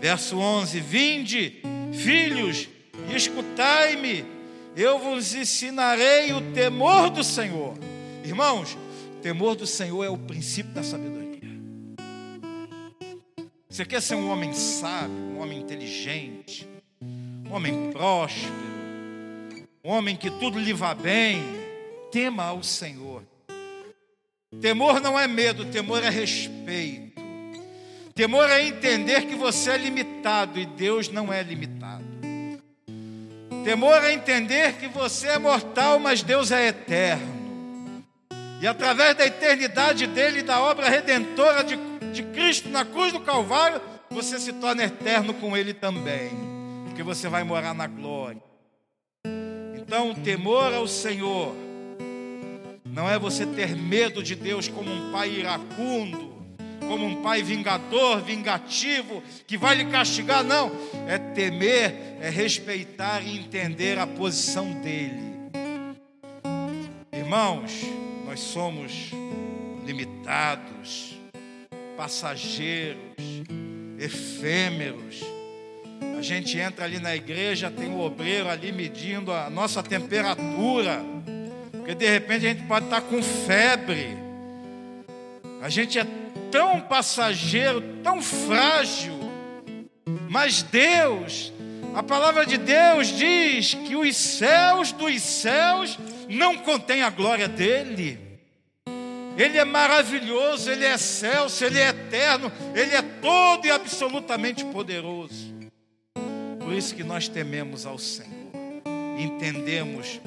Verso 0.00 0.38
11: 0.38 0.80
Vinde, 0.80 1.62
filhos, 1.92 2.68
e 3.10 3.16
escutai-me, 3.16 4.24
eu 4.76 4.98
vos 4.98 5.34
ensinarei 5.34 6.32
o 6.32 6.52
temor 6.52 7.10
do 7.10 7.24
Senhor. 7.24 7.74
Irmãos, 8.22 8.76
o 9.18 9.20
temor 9.22 9.56
do 9.56 9.66
Senhor 9.66 10.04
é 10.04 10.10
o 10.10 10.18
princípio 10.18 10.72
da 10.72 10.82
sabedoria. 10.82 11.26
Você 13.68 13.84
quer 13.84 14.00
ser 14.00 14.14
um 14.14 14.30
homem 14.30 14.52
sábio, 14.52 15.14
um 15.14 15.40
homem 15.40 15.60
inteligente, 15.60 16.68
um 17.02 17.54
homem 17.54 17.90
próspero, 17.92 18.54
um 19.84 19.90
homem 19.90 20.16
que 20.16 20.30
tudo 20.30 20.58
lhe 20.58 20.72
vá 20.72 20.94
bem? 20.94 21.42
Tema 22.10 22.44
ao 22.44 22.62
Senhor. 22.62 23.05
Temor 24.60 25.00
não 25.00 25.18
é 25.18 25.26
medo, 25.26 25.64
temor 25.66 26.02
é 26.02 26.08
respeito. 26.08 27.20
Temor 28.14 28.48
é 28.50 28.62
entender 28.66 29.26
que 29.26 29.34
você 29.34 29.70
é 29.70 29.76
limitado 29.76 30.58
e 30.58 30.64
Deus 30.64 31.08
não 31.08 31.32
é 31.32 31.42
limitado. 31.42 32.04
Temor 33.64 34.04
é 34.04 34.12
entender 34.12 34.74
que 34.74 34.88
você 34.88 35.28
é 35.28 35.38
mortal, 35.38 35.98
mas 35.98 36.22
Deus 36.22 36.50
é 36.50 36.68
eterno. 36.68 37.36
E 38.60 38.66
através 38.66 39.14
da 39.16 39.26
eternidade 39.26 40.06
dele 40.06 40.38
e 40.38 40.42
da 40.42 40.60
obra 40.60 40.88
redentora 40.88 41.62
de 41.62 41.76
de 42.16 42.22
Cristo 42.22 42.70
na 42.70 42.82
cruz 42.82 43.12
do 43.12 43.20
Calvário, 43.20 43.80
você 44.10 44.38
se 44.38 44.52
torna 44.54 44.84
eterno 44.84 45.34
com 45.34 45.54
Ele 45.54 45.74
também, 45.74 46.30
porque 46.86 47.02
você 47.02 47.28
vai 47.28 47.44
morar 47.44 47.74
na 47.74 47.86
glória. 47.86 48.42
Então, 49.76 50.14
temor 50.14 50.72
ao 50.72 50.88
Senhor 50.88 51.54
não 52.96 53.10
é 53.10 53.18
você 53.18 53.44
ter 53.44 53.76
medo 53.76 54.22
de 54.22 54.34
Deus 54.34 54.68
como 54.68 54.90
um 54.90 55.12
pai 55.12 55.28
iracundo, 55.28 56.34
como 56.88 57.04
um 57.04 57.20
pai 57.20 57.42
vingador, 57.42 58.22
vingativo, 58.22 59.22
que 59.46 59.58
vai 59.58 59.74
lhe 59.74 59.84
castigar, 59.84 60.42
não. 60.42 60.72
É 61.06 61.18
temer, 61.18 62.16
é 62.22 62.30
respeitar 62.30 63.20
e 63.20 63.36
entender 63.36 63.98
a 63.98 64.06
posição 64.06 64.72
dele. 64.80 65.36
Irmãos, 67.12 67.70
nós 68.24 68.40
somos 68.40 69.10
limitados 69.84 71.18
passageiros, 71.98 73.02
efêmeros. 73.98 75.20
A 76.16 76.22
gente 76.22 76.56
entra 76.58 76.86
ali 76.86 76.98
na 76.98 77.14
igreja, 77.14 77.70
tem 77.70 77.88
o 77.88 77.96
um 77.96 78.00
obreiro 78.00 78.48
ali 78.48 78.72
medindo 78.72 79.32
a 79.32 79.50
nossa 79.50 79.82
temperatura, 79.82 81.04
porque 81.86 81.94
de 81.94 82.10
repente 82.10 82.44
a 82.44 82.48
gente 82.48 82.64
pode 82.64 82.86
estar 82.86 83.00
com 83.00 83.22
febre. 83.22 84.18
A 85.62 85.68
gente 85.68 85.96
é 86.00 86.06
tão 86.50 86.80
passageiro, 86.80 87.80
tão 88.02 88.20
frágil, 88.20 89.14
mas 90.28 90.64
Deus, 90.64 91.52
a 91.94 92.02
palavra 92.02 92.44
de 92.44 92.58
Deus 92.58 93.06
diz 93.16 93.74
que 93.74 93.94
os 93.94 94.16
céus 94.16 94.90
dos 94.90 95.22
céus 95.22 95.96
não 96.28 96.56
contêm 96.56 97.02
a 97.02 97.10
glória 97.10 97.46
dele. 97.46 98.18
Ele 99.38 99.56
é 99.56 99.64
maravilhoso, 99.64 100.68
Ele 100.68 100.84
é 100.84 100.94
excelso, 100.94 101.64
Ele 101.64 101.78
é 101.78 101.90
eterno, 101.90 102.50
Ele 102.74 102.96
é 102.96 103.02
todo 103.02 103.64
e 103.64 103.70
absolutamente 103.70 104.64
poderoso. 104.64 105.54
Por 106.58 106.72
isso 106.72 106.96
que 106.96 107.04
nós 107.04 107.28
tememos 107.28 107.86
ao 107.86 107.96
Senhor, 107.96 108.50
entendemos 109.16 110.20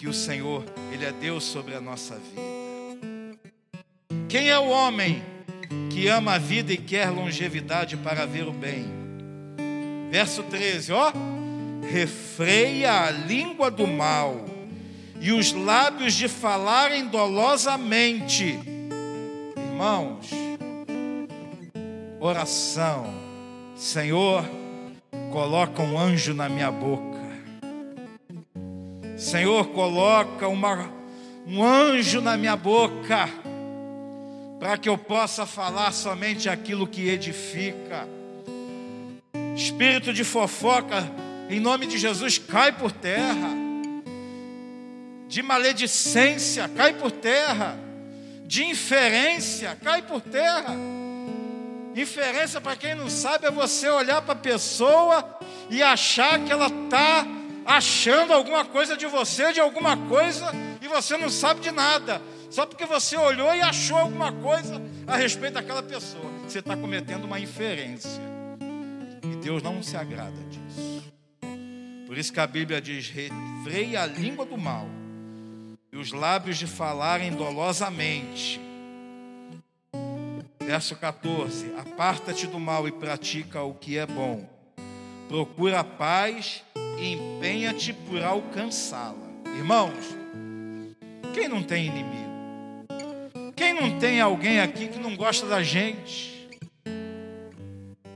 que 0.00 0.08
o 0.08 0.14
Senhor, 0.14 0.64
Ele 0.90 1.04
é 1.04 1.12
Deus 1.12 1.44
sobre 1.44 1.74
a 1.74 1.80
nossa 1.80 2.14
vida. 2.14 2.40
Quem 4.30 4.48
é 4.48 4.58
o 4.58 4.70
homem 4.70 5.22
que 5.90 6.08
ama 6.08 6.36
a 6.36 6.38
vida 6.38 6.72
e 6.72 6.78
quer 6.78 7.10
longevidade 7.10 7.98
para 7.98 8.24
ver 8.24 8.48
o 8.48 8.52
bem? 8.52 8.86
Verso 10.10 10.42
13, 10.44 10.92
ó. 10.92 11.12
Refreia 11.92 13.08
a 13.08 13.10
língua 13.10 13.70
do 13.70 13.86
mal 13.86 14.42
e 15.20 15.32
os 15.32 15.52
lábios 15.52 16.14
de 16.14 16.28
falarem 16.28 17.06
dolosamente. 17.06 18.58
Irmãos, 19.54 20.30
oração. 22.18 23.12
Senhor, 23.76 24.48
coloca 25.30 25.82
um 25.82 25.98
anjo 25.98 26.32
na 26.32 26.48
minha 26.48 26.70
boca. 26.70 27.09
Senhor, 29.20 29.66
coloca 29.66 30.48
uma, 30.48 30.90
um 31.46 31.62
anjo 31.62 32.22
na 32.22 32.38
minha 32.38 32.56
boca, 32.56 33.28
para 34.58 34.78
que 34.78 34.88
eu 34.88 34.96
possa 34.96 35.44
falar 35.44 35.92
somente 35.92 36.48
aquilo 36.48 36.86
que 36.86 37.06
edifica. 37.06 38.08
Espírito 39.54 40.14
de 40.14 40.24
fofoca, 40.24 41.06
em 41.50 41.60
nome 41.60 41.86
de 41.86 41.98
Jesus, 41.98 42.38
cai 42.38 42.72
por 42.72 42.90
terra 42.90 43.50
de 45.28 45.42
maledicência, 45.42 46.66
cai 46.74 46.94
por 46.94 47.10
terra, 47.12 47.78
de 48.46 48.64
inferência, 48.64 49.76
cai 49.84 50.00
por 50.00 50.22
terra. 50.22 50.74
Inferência, 51.94 52.58
para 52.58 52.74
quem 52.74 52.94
não 52.94 53.10
sabe, 53.10 53.46
é 53.46 53.50
você 53.50 53.86
olhar 53.90 54.22
para 54.22 54.32
a 54.32 54.36
pessoa 54.36 55.38
e 55.68 55.82
achar 55.82 56.42
que 56.42 56.50
ela 56.50 56.68
está 56.68 57.26
achando 57.76 58.32
alguma 58.32 58.64
coisa 58.64 58.96
de 58.96 59.06
você, 59.06 59.52
de 59.52 59.60
alguma 59.60 59.96
coisa, 59.96 60.50
e 60.80 60.88
você 60.88 61.16
não 61.16 61.30
sabe 61.30 61.60
de 61.60 61.70
nada, 61.70 62.20
só 62.50 62.66
porque 62.66 62.84
você 62.84 63.16
olhou 63.16 63.54
e 63.54 63.60
achou 63.60 63.96
alguma 63.96 64.32
coisa 64.32 64.82
a 65.06 65.16
respeito 65.16 65.54
daquela 65.54 65.82
pessoa. 65.82 66.30
Você 66.46 66.58
está 66.58 66.76
cometendo 66.76 67.24
uma 67.24 67.38
inferência, 67.38 68.20
e 69.22 69.36
Deus 69.36 69.62
não 69.62 69.82
se 69.82 69.96
agrada 69.96 70.36
disso. 70.48 71.04
Por 72.06 72.18
isso 72.18 72.32
que 72.32 72.40
a 72.40 72.46
Bíblia 72.46 72.80
diz: 72.80 73.08
refreia 73.08 74.02
a 74.02 74.06
língua 74.06 74.44
do 74.44 74.58
mal 74.58 74.88
e 75.92 75.96
os 75.96 76.10
lábios 76.10 76.58
de 76.58 76.66
falarem 76.66 77.30
dolosamente. 77.32 78.60
Verso 80.58 80.96
14: 80.96 81.72
Aparta-te 81.78 82.48
do 82.48 82.58
mal 82.58 82.88
e 82.88 82.92
pratica 82.92 83.62
o 83.62 83.74
que 83.74 83.96
é 83.96 84.06
bom. 84.06 84.59
Procura 85.30 85.78
a 85.78 85.84
paz 85.84 86.64
e 86.98 87.12
empenha-te 87.12 87.92
por 87.92 88.20
alcançá-la. 88.20 89.28
Irmãos, 89.56 89.94
quem 91.32 91.46
não 91.46 91.62
tem 91.62 91.86
inimigo? 91.86 92.84
Quem 93.54 93.72
não 93.72 93.96
tem 94.00 94.20
alguém 94.20 94.58
aqui 94.58 94.88
que 94.88 94.98
não 94.98 95.14
gosta 95.14 95.46
da 95.46 95.62
gente? 95.62 96.48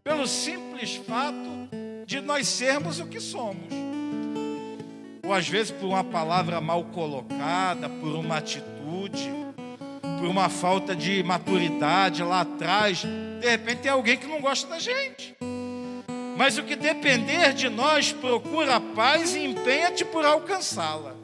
Pelo 0.02 0.26
simples 0.26 0.96
fato 0.96 1.68
de 2.04 2.20
nós 2.20 2.48
sermos 2.48 2.98
o 2.98 3.06
que 3.06 3.20
somos 3.20 3.72
ou 5.24 5.32
às 5.32 5.48
vezes 5.48 5.70
por 5.70 5.86
uma 5.86 6.02
palavra 6.02 6.60
mal 6.60 6.82
colocada, 6.86 7.88
por 7.88 8.16
uma 8.16 8.38
atitude, 8.38 9.30
por 10.18 10.26
uma 10.26 10.48
falta 10.48 10.96
de 10.96 11.22
maturidade 11.22 12.24
lá 12.24 12.40
atrás. 12.40 13.04
De 13.40 13.48
repente 13.48 13.82
tem 13.82 13.92
alguém 13.92 14.16
que 14.16 14.26
não 14.26 14.40
gosta 14.40 14.68
da 14.68 14.80
gente. 14.80 15.33
Mas 16.36 16.58
o 16.58 16.62
que 16.62 16.76
depender 16.76 17.52
de 17.52 17.68
nós, 17.68 18.12
procura 18.12 18.76
a 18.76 18.80
paz 18.80 19.34
e 19.34 19.44
empenha-te 19.44 20.04
por 20.04 20.24
alcançá-la. 20.24 21.14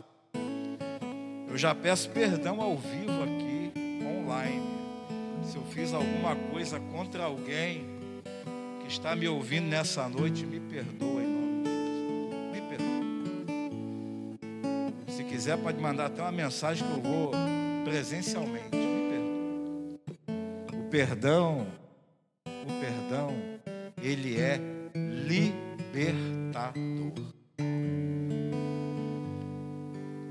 Eu 1.48 1.58
já 1.58 1.74
peço 1.74 2.08
perdão 2.10 2.60
ao 2.60 2.76
vivo 2.76 3.22
aqui, 3.24 3.72
online. 4.06 4.62
Se 5.44 5.56
eu 5.56 5.64
fiz 5.64 5.92
alguma 5.92 6.36
coisa 6.52 6.78
contra 6.78 7.24
alguém 7.24 7.84
que 8.80 8.88
está 8.88 9.16
me 9.16 9.26
ouvindo 9.26 9.66
nessa 9.66 10.08
noite, 10.08 10.46
me 10.46 10.60
perdoe. 10.60 11.30
quiser, 15.40 15.56
pode 15.56 15.80
mandar 15.80 16.06
até 16.06 16.20
uma 16.20 16.32
mensagem 16.32 16.86
que 16.86 16.92
eu 16.92 17.00
vou 17.00 17.32
presencialmente. 17.82 18.76
Me 18.76 19.08
perdoe. 19.08 20.78
O 20.78 20.90
perdão, 20.90 21.66
o 22.46 22.80
perdão, 22.80 23.34
ele 24.02 24.38
é 24.38 24.60
libertador. 25.30 27.12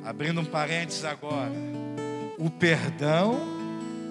Abrindo 0.04 0.42
um 0.42 0.46
parênteses 0.46 1.06
agora. 1.06 1.54
O 2.38 2.50
perdão, 2.50 3.40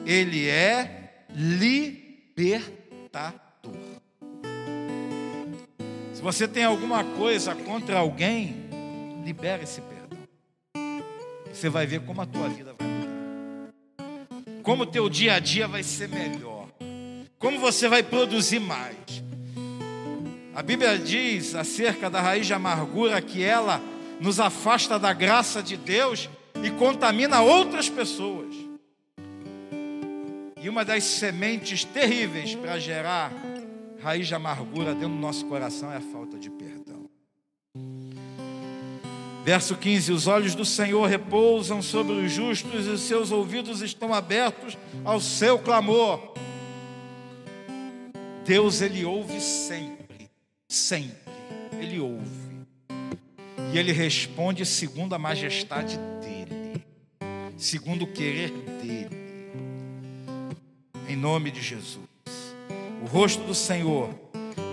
ele 0.06 0.48
é 0.48 1.24
libertador. 1.30 2.78
Se 6.12 6.22
você 6.22 6.48
tem 6.48 6.64
alguma 6.64 7.04
coisa 7.04 7.54
contra 7.54 7.98
alguém, 7.98 8.68
libere 9.24 9.64
esse 9.64 9.80
perdão 9.80 9.98
você 11.58 11.68
vai 11.68 11.86
ver 11.86 12.00
como 12.02 12.20
a 12.20 12.26
tua 12.26 12.48
vida 12.48 12.72
vai 12.78 12.86
mudar. 12.86 13.08
Como 14.62 14.84
o 14.84 14.86
teu 14.86 15.08
dia 15.08 15.34
a 15.34 15.38
dia 15.40 15.66
vai 15.66 15.82
ser 15.82 16.08
melhor. 16.08 16.68
Como 17.36 17.58
você 17.58 17.88
vai 17.88 18.02
produzir 18.02 18.60
mais. 18.60 18.96
A 20.58 20.62
Bíblia 20.62 20.98
diz 20.98 21.54
acerca 21.54 22.10
da 22.10 22.20
raiz 22.20 22.44
de 22.44 22.52
amargura 22.52 23.22
que 23.22 23.44
ela 23.44 23.80
nos 24.18 24.40
afasta 24.40 24.98
da 24.98 25.12
graça 25.12 25.62
de 25.62 25.76
Deus 25.76 26.28
e 26.64 26.68
contamina 26.72 27.40
outras 27.40 27.88
pessoas. 27.88 28.56
E 30.60 30.68
uma 30.68 30.84
das 30.84 31.04
sementes 31.04 31.84
terríveis 31.84 32.56
para 32.56 32.76
gerar 32.76 33.32
raiz 34.02 34.26
de 34.26 34.34
amargura 34.34 34.94
dentro 34.94 35.10
do 35.10 35.20
nosso 35.20 35.46
coração 35.46 35.92
é 35.92 35.98
a 35.98 36.00
falta 36.00 36.36
de 36.36 36.50
perdão. 36.50 37.08
Verso 39.44 39.76
15: 39.76 40.10
Os 40.10 40.26
olhos 40.26 40.56
do 40.56 40.64
Senhor 40.64 41.06
repousam 41.06 41.80
sobre 41.80 42.14
os 42.14 42.32
justos 42.32 42.84
e 42.84 42.98
seus 42.98 43.30
ouvidos 43.30 43.80
estão 43.80 44.12
abertos 44.12 44.76
ao 45.04 45.20
seu 45.20 45.56
clamor. 45.56 46.34
Deus, 48.44 48.80
Ele 48.80 49.04
ouve 49.04 49.40
sempre, 49.40 50.07
sempre, 50.68 51.32
Ele 51.80 51.98
ouve. 51.98 52.66
E 53.72 53.78
Ele 53.78 53.92
responde 53.92 54.66
segundo 54.66 55.14
a 55.14 55.18
majestade 55.18 55.98
dEle, 56.20 56.84
segundo 57.56 58.02
o 58.02 58.12
querer 58.12 58.50
dEle. 58.82 59.18
Em 61.08 61.16
nome 61.16 61.50
de 61.50 61.62
Jesus. 61.62 62.06
O 63.02 63.06
rosto 63.06 63.42
do 63.44 63.54
Senhor 63.54 64.10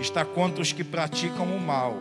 está 0.02 0.26
contra 0.26 0.62
os 0.62 0.74
que 0.74 0.84
praticam 0.84 1.56
o 1.56 1.60
mal, 1.60 1.96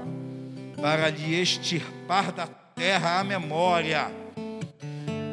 para 0.81 1.09
lhe 1.09 1.35
extirpar 1.41 2.33
da 2.33 2.47
terra 2.47 3.21
a 3.21 3.25
memória. 3.25 4.11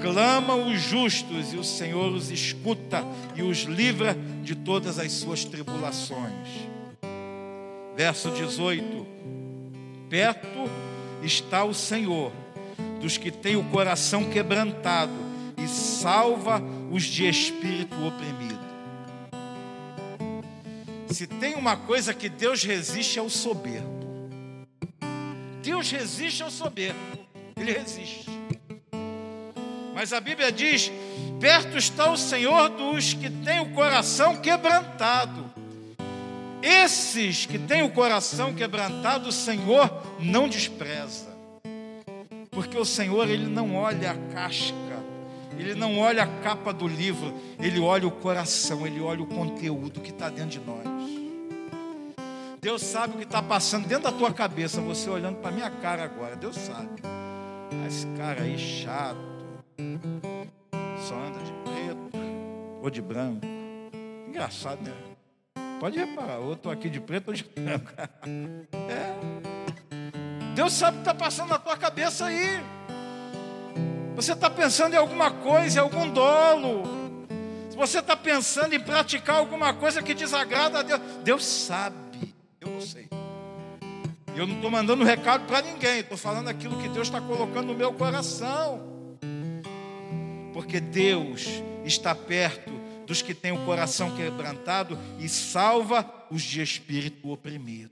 Clamam 0.02 0.72
os 0.72 0.82
justos 0.82 1.54
e 1.54 1.58
o 1.58 1.64
Senhor 1.64 2.12
os 2.12 2.32
escuta 2.32 3.04
e 3.36 3.44
os 3.44 3.64
livra 3.64 4.16
de 4.44 4.56
todas 4.56 4.98
as 4.98 5.12
suas 5.12 5.46
tribulações. 5.46 6.71
Verso 8.02 8.32
18: 8.32 9.06
Perto 10.10 10.68
está 11.22 11.64
o 11.64 11.72
Senhor 11.72 12.32
dos 13.00 13.16
que 13.16 13.30
têm 13.30 13.56
o 13.56 13.64
coração 13.66 14.28
quebrantado 14.28 15.14
e 15.56 15.68
salva 15.68 16.60
os 16.90 17.04
de 17.04 17.30
espírito 17.30 17.94
oprimido. 18.04 18.60
Se 21.12 21.28
tem 21.28 21.54
uma 21.54 21.78
coisa 21.78 22.12
que 22.12 22.28
Deus 22.28 22.64
resiste 22.64 23.20
é 23.20 23.22
o 23.22 23.30
soberbo. 23.30 24.32
Deus 25.62 25.92
resiste 25.92 26.42
ao 26.42 26.50
soberbo. 26.50 26.98
Ele 27.56 27.72
resiste. 27.72 28.32
Mas 29.94 30.12
a 30.12 30.20
Bíblia 30.20 30.52
diz: 30.52 30.92
perto 31.40 31.78
está 31.78 32.12
o 32.12 32.18
Senhor 32.18 32.68
dos 32.70 33.14
que 33.14 33.30
têm 33.30 33.60
o 33.60 33.76
coração 33.76 34.38
quebrantado. 34.38 35.51
Esses 36.62 37.46
que 37.46 37.58
têm 37.58 37.82
o 37.82 37.92
coração 37.92 38.54
quebrantado, 38.54 39.30
o 39.30 39.32
Senhor 39.32 39.90
não 40.20 40.48
despreza. 40.48 41.32
Porque 42.52 42.78
o 42.78 42.86
Senhor, 42.86 43.30
Ele 43.30 43.48
não 43.48 43.76
olha 43.76 44.12
a 44.12 44.34
casca, 44.34 44.76
Ele 45.58 45.74
não 45.74 45.98
olha 45.98 46.24
a 46.24 46.28
capa 46.42 46.72
do 46.72 46.88
livro, 46.88 47.34
Ele 47.60 47.80
olha 47.80 48.08
o 48.08 48.12
coração, 48.12 48.86
Ele 48.86 49.00
olha 49.02 49.24
o 49.24 49.28
conteúdo 49.28 50.02
que 50.02 50.12
está 50.12 50.30
dentro 50.30 50.52
de 50.52 50.60
nós. 50.60 50.86
Deus 52.62 52.84
sabe 52.84 53.16
o 53.16 53.18
que 53.18 53.24
está 53.24 53.42
passando 53.42 53.88
dentro 53.88 54.04
da 54.04 54.12
tua 54.12 54.32
cabeça, 54.32 54.80
você 54.82 55.10
olhando 55.10 55.38
para 55.38 55.50
minha 55.50 55.70
cara 55.70 56.04
agora. 56.04 56.36
Deus 56.36 56.56
sabe. 56.58 57.02
Ah, 57.04 57.88
esse 57.88 58.06
cara 58.16 58.44
aí 58.44 58.60
chato, 58.60 59.18
só 61.08 61.16
anda 61.16 61.40
de 61.40 61.52
preto 61.64 62.18
ou 62.84 62.90
de 62.92 63.02
branco. 63.02 63.42
Engraçado, 64.28 64.80
né? 64.84 65.11
Pode 65.82 65.98
reparar, 65.98 66.38
ou 66.38 66.54
estou 66.54 66.72
aqui 66.72 66.92
de 66.92 67.02
preto 67.02 67.30
ou 67.30 67.34
de 67.34 67.44
branco. 67.44 67.92
É. 68.88 69.16
Deus 70.54 70.74
sabe 70.74 70.98
o 70.98 71.02
que 71.02 71.10
está 71.10 71.16
passando 71.16 71.50
na 71.50 71.58
tua 71.58 71.76
cabeça 71.76 72.28
aí. 72.28 72.64
Você 74.16 74.34
está 74.34 74.48
pensando 74.48 74.94
em 74.94 74.98
alguma 74.98 75.32
coisa, 75.32 75.80
em 75.80 75.82
algum 75.82 76.08
dolo. 76.08 76.84
Se 77.72 77.76
você 77.76 77.98
está 77.98 78.16
pensando 78.16 78.76
em 78.76 78.80
praticar 78.80 79.38
alguma 79.38 79.74
coisa 79.74 80.04
que 80.04 80.14
desagrada 80.14 80.82
a 80.82 80.84
Deus, 80.84 81.02
Deus 81.24 81.44
sabe. 81.44 82.32
Eu 82.60 82.70
não 82.70 82.82
sei. 82.82 83.10
Eu 84.36 84.46
não 84.46 84.58
estou 84.58 84.70
mandando 84.70 85.04
recado 85.04 85.48
para 85.48 85.64
ninguém, 85.64 86.02
estou 86.02 86.16
falando 86.16 86.48
aquilo 86.48 86.80
que 86.80 86.90
Deus 86.90 87.08
está 87.08 87.20
colocando 87.20 87.66
no 87.66 87.74
meu 87.74 87.92
coração. 87.92 89.18
Porque 90.54 90.80
Deus 90.80 91.48
está 91.84 92.14
perto 92.14 92.81
dos 93.12 93.22
que 93.22 93.34
têm 93.34 93.52
o 93.52 93.66
coração 93.66 94.16
quebrantado 94.16 94.98
e 95.20 95.28
salva 95.28 96.10
os 96.32 96.42
de 96.42 96.62
espírito 96.62 97.30
oprimido. 97.30 97.92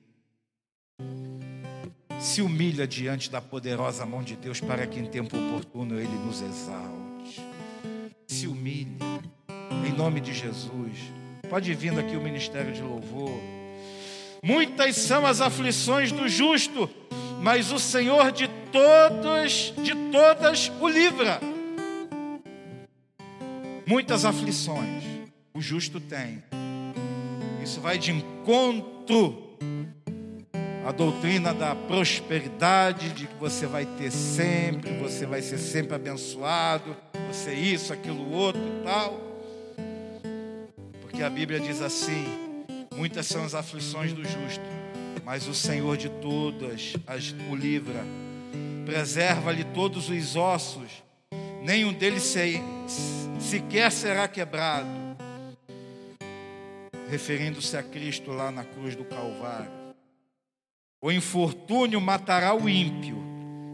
Se 2.21 2.41
humilha 2.41 2.87
diante 2.87 3.29
da 3.29 3.41
poderosa 3.41 4.05
mão 4.05 4.23
de 4.23 4.37
Deus 4.37 4.61
para 4.61 4.87
que 4.87 4.97
em 4.97 5.07
tempo 5.07 5.35
oportuno 5.35 5.99
Ele 5.99 6.15
nos 6.25 6.41
exalte. 6.41 7.45
Se 8.29 8.47
humilha, 8.47 8.95
em 9.85 9.91
nome 9.91 10.21
de 10.21 10.33
Jesus. 10.33 10.97
Pode 11.49 11.73
vir 11.73 11.99
aqui 11.99 12.15
o 12.15 12.21
ministério 12.21 12.71
de 12.71 12.81
louvor. 12.81 13.41
Muitas 14.41 14.95
são 14.95 15.25
as 15.25 15.41
aflições 15.41 16.13
do 16.13 16.29
justo, 16.29 16.89
mas 17.41 17.73
o 17.73 17.79
Senhor 17.79 18.31
de 18.31 18.47
todas, 18.71 19.73
de 19.83 19.93
todas 20.13 20.71
o 20.79 20.87
livra. 20.87 21.41
Muitas 23.89 24.23
aflições 24.23 25.03
o 25.51 25.59
justo 25.59 25.99
tem. 25.99 26.43
Isso 27.63 27.81
vai 27.81 27.97
de 27.97 28.11
encontro 28.11 29.57
à 30.85 30.91
doutrina 30.91 31.55
da 31.55 31.73
prosperidade, 31.73 33.09
de 33.09 33.25
que 33.25 33.33
você 33.39 33.65
vai 33.65 33.87
ter 33.87 34.11
sempre, 34.11 34.91
você 34.99 35.25
vai 35.25 35.41
ser 35.41 35.57
sempre 35.57 35.95
abençoado, 35.95 36.95
você 37.33 37.55
isso, 37.55 37.91
aquilo 37.91 38.31
outro 38.31 38.61
e 38.61 38.83
tal. 38.83 39.19
Porque 41.01 41.23
a 41.23 41.29
Bíblia 41.31 41.59
diz 41.59 41.81
assim: 41.81 42.25
Muitas 42.95 43.25
são 43.25 43.43
as 43.43 43.55
aflições 43.55 44.13
do 44.13 44.23
justo, 44.23 44.69
mas 45.25 45.47
o 45.47 45.55
Senhor 45.55 45.97
de 45.97 46.09
todas 46.09 46.93
as 47.07 47.33
o 47.49 47.55
livra. 47.55 48.05
Preserva-lhe 48.85 49.63
todos 49.63 50.09
os 50.09 50.35
ossos, 50.35 51.08
nenhum 51.63 51.93
deles 51.93 52.23
se, 52.23 52.61
sequer 53.39 53.91
será 53.91 54.27
quebrado. 54.27 54.89
Referindo-se 57.09 57.75
a 57.75 57.83
Cristo 57.83 58.31
lá 58.31 58.51
na 58.51 58.63
cruz 58.63 58.95
do 58.95 59.03
Calvário. 59.03 59.71
O 61.01 61.11
infortúnio 61.11 61.99
matará 62.01 62.53
o 62.53 62.67
ímpio, 62.67 63.17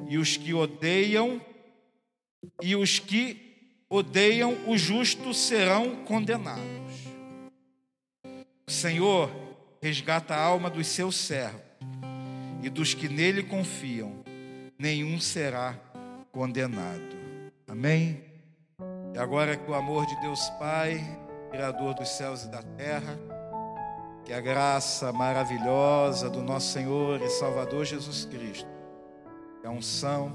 e 0.08 0.18
os 0.18 0.38
que 0.38 0.54
odeiam, 0.54 1.42
e 2.62 2.76
os 2.76 3.00
que 3.00 3.74
odeiam 3.90 4.56
o 4.68 4.78
justo 4.78 5.34
serão 5.34 6.04
condenados. 6.06 6.64
O 8.68 8.72
Senhor 8.72 9.32
resgata 9.82 10.36
a 10.36 10.42
alma 10.42 10.70
dos 10.70 10.88
seus 10.88 11.16
servos 11.16 11.62
e 12.64 12.70
dos 12.70 12.96
que 12.96 13.08
nele 13.08 13.44
confiam, 13.44 14.24
nenhum 14.78 15.20
será 15.20 15.80
condenado. 16.32 17.25
Amém? 17.68 18.24
E 19.14 19.18
agora 19.18 19.56
que 19.56 19.70
o 19.70 19.74
amor 19.74 20.06
de 20.06 20.20
Deus 20.22 20.50
Pai, 20.52 21.00
Criador 21.52 21.94
dos 21.94 22.10
céus 22.10 22.44
e 22.44 22.50
da 22.50 22.62
terra, 22.62 23.18
que 24.24 24.34
a 24.34 24.42
graça 24.42 25.12
maravilhosa 25.12 26.30
do 26.30 26.42
nosso 26.42 26.74
Senhor 26.74 27.22
e 27.22 27.30
Salvador 27.30 27.86
Jesus 27.86 28.26
Cristo, 28.26 28.70
que 29.62 29.68
a 29.68 29.72
unção 29.72 30.32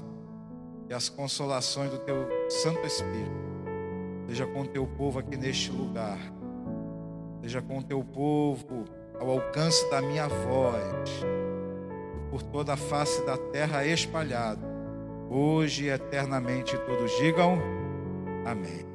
e 0.89 0.93
as 0.93 1.09
consolações 1.09 1.89
do 1.89 1.99
Teu 1.99 2.27
Santo 2.49 2.85
Espírito, 2.85 3.31
seja 4.27 4.45
com 4.47 4.61
o 4.61 4.67
Teu 4.67 4.87
povo 4.87 5.19
aqui 5.19 5.37
neste 5.37 5.71
lugar 5.71 6.19
seja 7.41 7.61
com 7.61 7.79
o 7.79 7.83
teu 7.83 8.03
povo, 8.03 8.85
ao 9.19 9.29
alcance 9.29 9.89
da 9.89 10.01
minha 10.01 10.27
voz, 10.27 11.25
por 12.29 12.41
toda 12.43 12.73
a 12.73 12.77
face 12.77 13.25
da 13.25 13.35
terra 13.35 13.85
espalhado, 13.85 14.61
hoje 15.31 15.85
e 15.85 15.89
eternamente. 15.89 16.77
Todos 16.85 17.11
digam 17.17 17.57
amém. 18.45 18.90